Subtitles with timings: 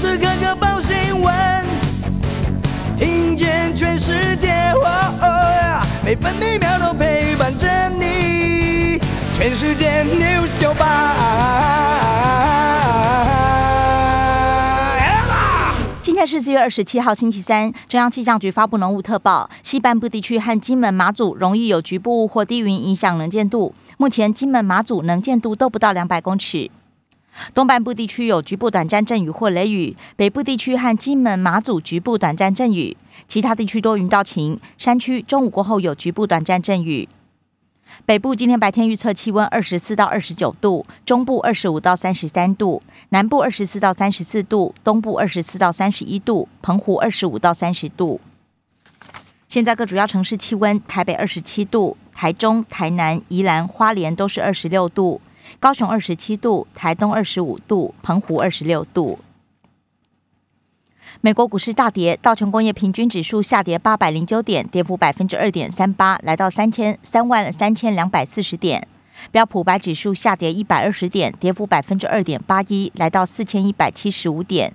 [0.00, 1.34] 时刻刻报新闻，
[2.96, 4.72] 听见全世界，
[6.02, 8.98] 每分每秒都陪伴着你。
[9.34, 11.14] 全世界 news 九八。
[16.00, 17.70] 今天是四月二十七号，星期三。
[17.86, 23.74] 中央气象局发布浓雾特报，西半部地区和金门、马祖容易有局部或低云影响能见度。
[23.98, 26.70] 目前金门、马祖能见度都不到两百公尺。
[27.54, 34.60] 东半部地区有局部短暂阵雨或雷雨，北部地区和金门、马祖局部短暂阵雨，其他地区多云到晴。
[34.76, 37.08] 山区中午过后有局部短暂阵雨。
[38.06, 48.20] 北部今天白天预测气温二十四到二十九度，中部二十五到三十三度，南部二十四到三十四度，东部二十四到三十一度，澎湖二十五到三十度。
[49.48, 55.20] 现在各主要城市气温：台北二十七度，台中、台南、宜兰花莲都是二十六度，
[55.58, 59.18] 高雄二十七度，台东二十五度，澎湖二十六度。
[61.20, 68.86] 美国股市大跌，道琼工业平均指数下跌八百零九点，跌幅百分之二点三八，来到三千三万三千两百四十点。
[69.30, 74.72] 标普白指数下跌一百二十点，跌幅百分之二点八一，来到四千一百七十五点。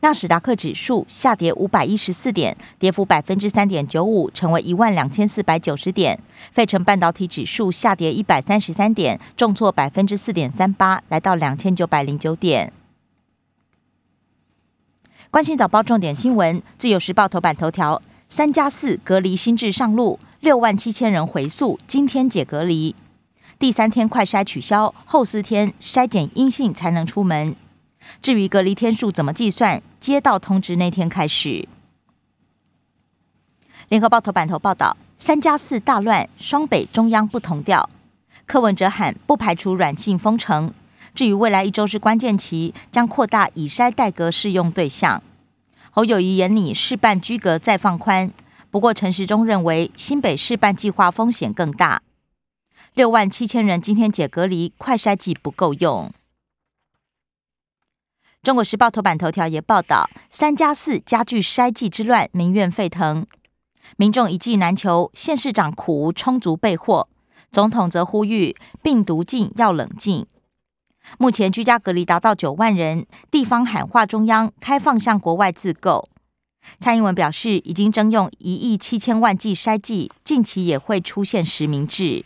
[0.00, 6.18] 纳斯达克指数下跌五百一十四点，跌幅百分之三点九五，成为一万两千四百九十点。
[6.52, 12.72] 费城半导体指数下跌一百三十三点，重挫百分之四点三八，来到两千九百零九点。
[15.30, 22.94] 关心早报重点新闻，自由时报头版头条：三加四隔离新制上路，六万七千人回溯，今天解隔离。
[23.58, 27.54] 第三天快筛取消，后四天筛检阴性才能出门。
[28.22, 31.68] 至于隔离天数怎么计算，接到通知那天开始。
[33.88, 37.88] 联合报头版头报道：三加四大乱，双北中央不同调。
[38.46, 40.72] 柯文哲喊不排除软性封城。
[41.14, 45.22] 至于未来一周是关键期，将扩大以筛代隔适用对象。
[45.90, 48.30] 侯友谊眼里试办居隔再放宽，
[48.70, 52.02] 不过陈时中认为新北试办计划风险更大。
[52.94, 56.12] 六万七千人今天解隔离，快筛剂不够用。
[58.48, 63.26] 中国时报头版头条也报道，三加四加剧筛剂之乱，民怨沸腾，
[63.98, 67.10] 民众一剂难求，县市长苦无充足备货，
[67.50, 70.24] 总统则呼吁病毒禁要冷静。
[71.18, 76.08] 目前居家隔离达到九万人，地方喊话中央开放向国外自购。
[76.78, 82.24] 蔡英文表示，已经征用一亿七千万剂筛剂，近期也会出现实名制。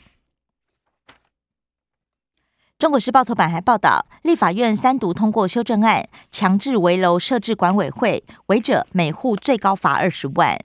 [2.82, 10.58] 中国时报头版还报道，立法院三读通过修正案，强制围楼设置管委会，违者每户最高罚二十万。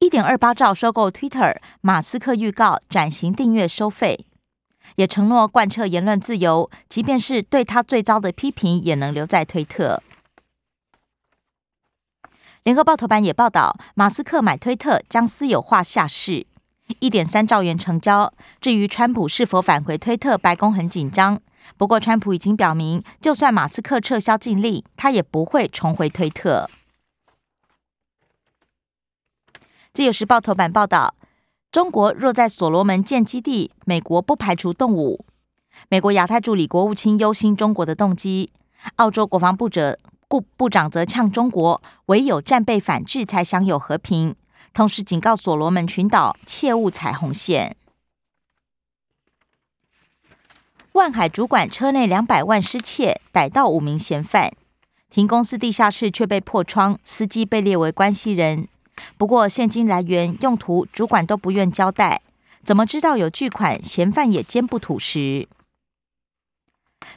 [0.00, 4.26] 一点二八兆收购 Twitter，马斯克预告转型订阅收费。
[4.96, 10.02] 也承诺贯彻言论自由，即便是对他最糟的批评，也能留在推特。
[12.64, 16.48] 联合报头版也报道，马斯克买推特将私有化下市，
[17.00, 18.32] 一点三兆元成交。
[18.60, 21.40] 至于川普是否返回推特，白宫很紧张。
[21.76, 26.68] 不过，川普已经表明，就算马斯克撤销禁令，他也不会重回推特。
[29.92, 31.14] 自由时报头版报道。
[31.72, 35.24] 中国若在所罗门建基地，美国不排除动武。
[35.88, 38.52] 美国亚太助理国务卿忧心中国的动机。
[38.96, 44.36] 澳洲国防部者顾部长则呛中国，唯有战备反制才享有和平。
[44.74, 47.76] 同时警告所罗门群岛切勿踩红线。
[50.92, 54.52] 万海主管车内两百万失窃，逮到五名嫌犯。
[55.10, 58.66] 停公司地下室却被破窗，司机被列为关系人。
[59.16, 62.20] 不过现金来源、用途，主管都不愿交代。
[62.64, 63.80] 怎么知道有巨款？
[63.80, 65.48] 嫌犯也坚不吐实。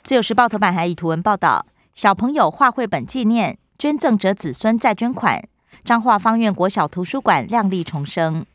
[0.03, 1.65] 自由时报头版还以图文报道：
[1.95, 5.47] 小朋友画绘本纪念，捐赠者子孙再捐款。
[5.87, 8.45] 彰化方院国小图书馆亮丽重生。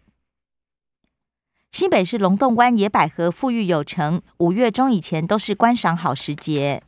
[1.70, 6.82] 新北市龙洞湾野百合富裕有成，五月中以前都是观赏好时节。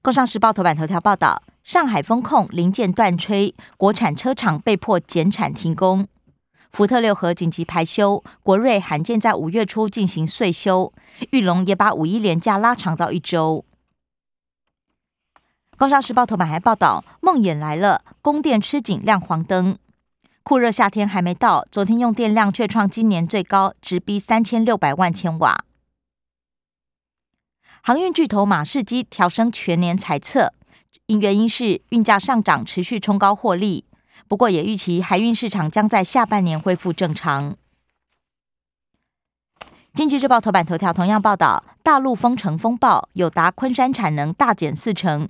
[0.00, 1.42] 工商时报头版头条报道。
[1.62, 6.08] 上海风控零件断炊，国产车厂被迫减产停工。
[6.72, 10.90] 福特六合紧急排休，国瑞罕见在五月初进行岁休，
[11.32, 13.65] 玉龙也把五一连假拉长到一周。
[15.78, 19.76] 工商时报头版还报道，梦魇来了，供电吃紧亮黄灯。
[20.42, 25.64] 酷热夏天还没到，昨天用电量却创今年最高，直逼三千六百万千瓦。
[27.82, 30.54] 航运巨头马士基调升全年财测。
[31.06, 33.84] 因原因是运价上涨，持续冲高获利。
[34.26, 37.54] 不过也预期海运市场将在下半年恢复正常。
[39.94, 45.28] 经济日报头版头条同样报道，大陆封城风暴，有达昆山产能大减四成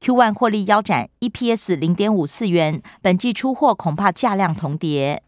[0.00, 5.22] ，Q1 获利腰斩，EPS 零点五四元，本季出货恐怕价量同跌。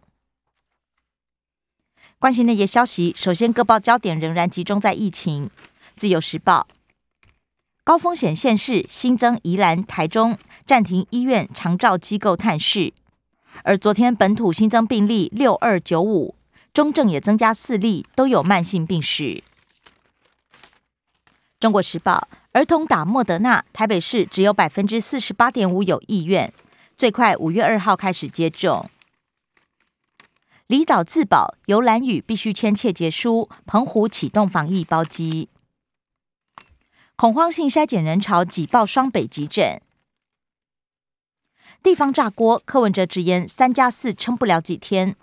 [2.18, 5.50] 关心那些消息，首先各报焦点仍然集中在疫情。
[5.94, 6.66] 自由时报，
[7.84, 12.92] 高风险县市新增宜兰、台中暂停医院长照机构探视，
[13.62, 16.34] 而昨天本土新增病例六二九五。
[16.74, 19.42] 中症也增加四例，都有慢性病史。
[21.58, 26.50] 中国时报：儿童打莫德纳，台北市只有百分之四十八点五有意愿，
[26.96, 28.88] 最快五月二号开始接种。
[30.66, 33.50] 离岛自保，游兰屿必须签切结书。
[33.66, 35.50] 澎湖启动防疫包机。
[37.14, 39.82] 恐慌性筛检人潮挤爆双北急诊。
[41.82, 45.14] 地方炸锅，柯文哲直言三加四撑不了几天。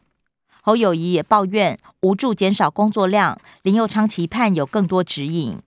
[0.62, 5.58] 侯友谊也抱怨无助减少工作量，林佑昌期盼有更多指引。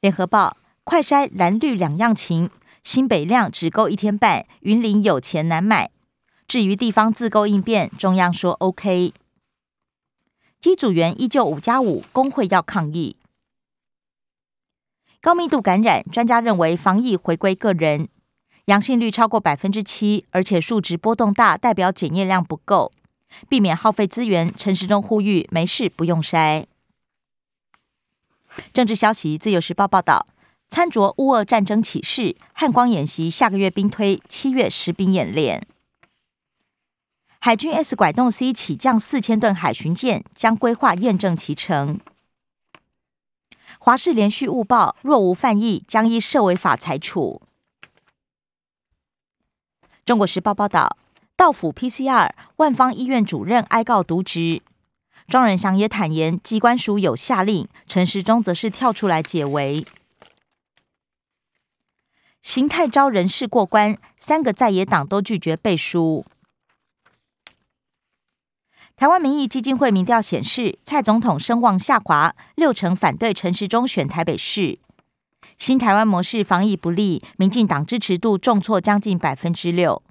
[0.00, 2.50] 联合报快筛蓝绿两样情，
[2.82, 5.90] 新北量只够一天半，云林有钱难买。
[6.46, 9.12] 至于地方自购应变，中央说 OK。
[10.60, 13.16] 机组员依旧五加五，工会要抗议。
[15.20, 18.08] 高密度感染，专家认为防疫回归个人。
[18.66, 22.92] 阳性率超过百分之七，而且数值波动大，代表检验量不够，
[23.48, 24.52] 避免耗费资源。
[24.56, 26.66] 陈时中呼吁，没事不用筛。
[28.72, 30.26] 政治消息，自由时报报道，
[30.68, 35.66] 参酌乌俄战争启示，汉光演习下个月兵推，七月实兵演练。
[37.38, 42.00] 海军 S 拐洞 C 起降四千吨海巡舰将规划验证其成。
[43.78, 47.42] 华视连续误报，若无犯意，将依涉违法裁处。
[50.04, 50.96] 中国时报报道，
[51.36, 54.60] 道府 PCR，万方医院主任哀告渎职。
[55.28, 57.66] 庄仁祥也坦言，机关署有下令。
[57.88, 59.84] 陈时中则是跳出来解围。
[62.40, 66.24] 邢泰昭人事过关，三个在野党都拒绝背书。
[68.94, 74.78] 台湾民意基金会民调显示，蔡总统声望下滑，六成反对陈时中选台北市。
[75.58, 80.02] 新台湾模式防疫不利，民进党支持度重挫将近百分之六。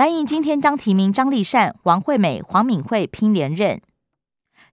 [0.00, 3.82] 蓝营今天将提名张立善、王惠美、黄敏惠拼连任。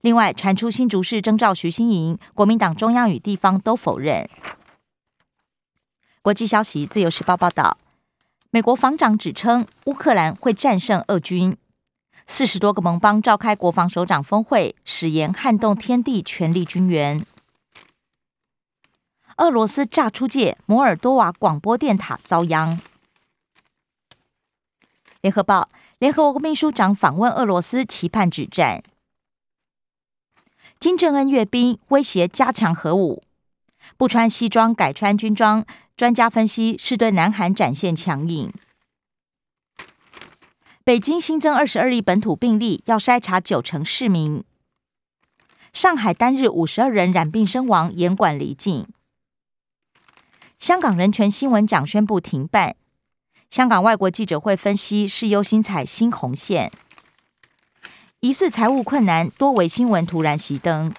[0.00, 4.26] 另外传出新竹市征召徐新莹，国民党中央与地方都否认。
[6.22, 7.76] 国际消息，自由时报报道，
[8.48, 11.54] 美国防长指称乌克兰会战胜俄军。
[12.24, 17.22] 四十多个盟邦召开国防首长峰会，誓言撼动天地，全力军援。
[19.36, 22.80] 俄罗斯炸出界，摩尔多瓦广播电塔遭殃。
[25.20, 25.68] 联合报，
[25.98, 28.82] 联合国秘书长访问俄罗斯，期盼止战。
[30.78, 33.20] 金正恩阅兵，威胁加强核武，
[33.96, 35.66] 不穿西装改穿军装，
[35.96, 38.52] 专家分析是对南韩展现强硬。
[40.84, 44.44] 北京新增二十二例本土病例，要筛查九成市民。
[45.72, 48.86] 上海单日五十二人染病身亡，严管离境。
[50.58, 52.76] 香港人权新闻奖宣布停办。
[53.50, 56.70] 香港外国记者会分析是优先踩新红线。
[58.20, 60.92] 疑似财务困难，多维新闻突然熄灯。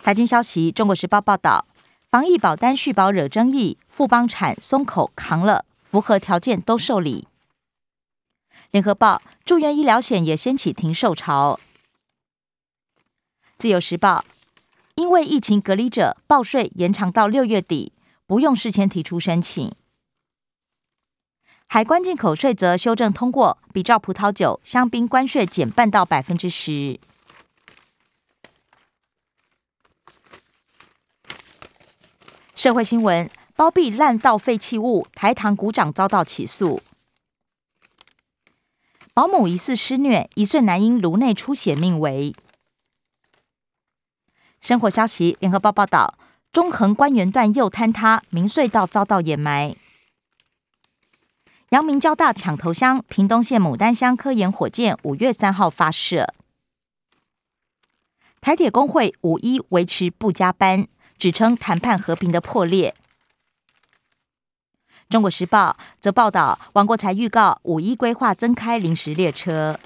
[0.00, 1.66] 财经消息，《中国时报》报道，
[2.10, 7.26] 防疫保单续保惹争议，富邦产松口扛了，符合条件都受理。
[8.70, 11.60] 联合报，住院医疗险也掀起停售潮。
[13.58, 14.24] 自由时报。
[14.94, 17.92] 因为疫情隔离者报税延长到六月底，
[18.26, 19.70] 不用事先提出申请。
[21.68, 26.98] 海关进口税则修正通过，比照葡萄酒、香槟关税减半到百分之十。
[32.54, 36.80] 社会新闻：包庇滥倒废弃物，台糖股长遭到起诉。
[39.12, 42.34] 保姆疑似施虐，一岁男婴颅内出血命危。
[44.60, 46.18] 生活消息：联合报报道，
[46.50, 49.76] 中横关园段又坍塌，明隧道遭到掩埋。
[51.70, 56.32] 阳明交大抢头香，屏东县牡丹乡科研火箭五月三号发射。
[58.40, 60.86] 台铁工会五一维持不加班，
[61.18, 62.94] 指称谈判和平的破裂。
[65.08, 69.80] 中国时报则报道，王国才预告五一规划增开临时列车。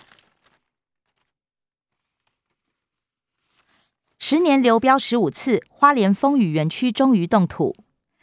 [4.18, 7.74] 十年流标十五次，花莲风雨园区终于动土，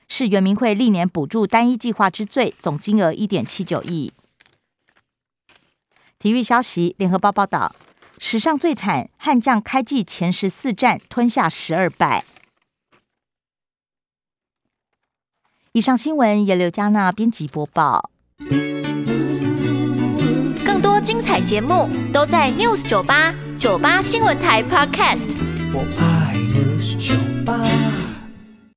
[0.08, 4.14] 是原民会历年补助单一计划之最，总金额一点七九亿。
[6.18, 7.76] 体育消息，联合报报道，
[8.18, 12.24] 史上最惨，悍将开季前十四战吞下十二败。
[15.74, 18.10] 以上新闻由刘嘉娜编辑播报。
[20.66, 25.36] 更多精彩节目都在 News 九八九八新闻台 Podcast。
[25.74, 27.14] 我爱 News 酒
[27.46, 27.87] 吧。